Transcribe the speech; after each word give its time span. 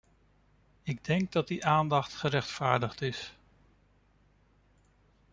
Ik 0.83 1.03
denk 1.05 1.31
dat 1.31 1.47
die 1.47 1.65
aandacht 1.65 2.13
gerechtvaardigd 2.15 3.01
is. 3.01 3.35